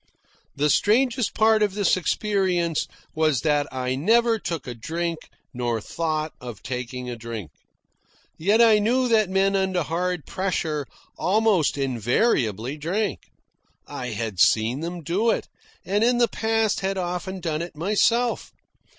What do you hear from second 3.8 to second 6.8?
never took a drink nor thought of